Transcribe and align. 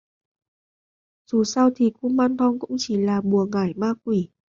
Dù 1.31 1.43
sao 1.43 1.69
thì 1.75 1.91
kumanthong 2.01 2.59
cũng 2.59 2.75
chỉ 2.79 2.97
là 2.97 3.21
bùa 3.21 3.45
ngải 3.45 3.73
ma 3.75 3.93
quỷ 4.03 4.29